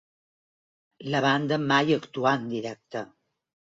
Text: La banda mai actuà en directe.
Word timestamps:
La 1.15 1.21
banda 1.27 1.59
mai 1.73 1.97
actuà 1.99 2.33
en 2.41 2.49
directe. 2.55 3.05